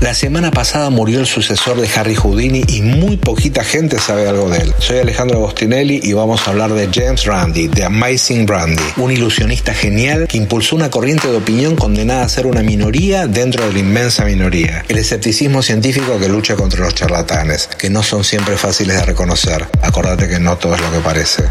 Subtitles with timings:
[0.00, 4.48] La semana pasada murió el sucesor de Harry Houdini y muy poquita gente sabe algo
[4.48, 4.74] de él.
[4.78, 9.74] Soy Alejandro Agostinelli y vamos a hablar de James Randi, The Amazing Randi, un ilusionista
[9.74, 13.78] genial que impulsó una corriente de opinión condenada a ser una minoría dentro de la
[13.80, 14.84] inmensa minoría.
[14.88, 19.66] El escepticismo científico que lucha contra los charlatanes, que no son siempre fáciles de reconocer.
[19.82, 21.42] Acordate que no todo es lo que parece.